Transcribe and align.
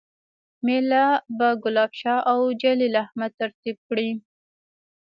میله 0.65 1.05
به 1.37 1.47
ګلاب 1.63 1.91
شاه 2.01 2.21
اوجلیل 2.33 2.93
احمد 3.03 3.31
ترتیب 3.39 3.77
کړي 3.87 4.09